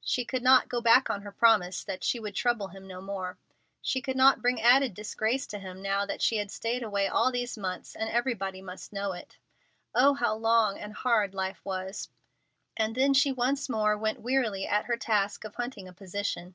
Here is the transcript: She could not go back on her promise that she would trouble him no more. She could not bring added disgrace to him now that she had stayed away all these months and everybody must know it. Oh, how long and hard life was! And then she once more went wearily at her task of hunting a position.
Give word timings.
She 0.00 0.24
could 0.24 0.42
not 0.42 0.70
go 0.70 0.80
back 0.80 1.10
on 1.10 1.20
her 1.20 1.30
promise 1.30 1.84
that 1.84 2.02
she 2.02 2.18
would 2.18 2.34
trouble 2.34 2.68
him 2.68 2.86
no 2.86 3.02
more. 3.02 3.36
She 3.82 4.00
could 4.00 4.16
not 4.16 4.40
bring 4.40 4.58
added 4.58 4.94
disgrace 4.94 5.46
to 5.48 5.58
him 5.58 5.82
now 5.82 6.06
that 6.06 6.22
she 6.22 6.38
had 6.38 6.50
stayed 6.50 6.82
away 6.82 7.06
all 7.06 7.30
these 7.30 7.58
months 7.58 7.94
and 7.94 8.08
everybody 8.08 8.62
must 8.62 8.94
know 8.94 9.12
it. 9.12 9.36
Oh, 9.94 10.14
how 10.14 10.36
long 10.36 10.78
and 10.78 10.94
hard 10.94 11.34
life 11.34 11.62
was! 11.66 12.08
And 12.78 12.94
then 12.94 13.12
she 13.12 13.30
once 13.30 13.68
more 13.68 13.94
went 13.98 14.22
wearily 14.22 14.66
at 14.66 14.86
her 14.86 14.96
task 14.96 15.44
of 15.44 15.54
hunting 15.56 15.86
a 15.86 15.92
position. 15.92 16.54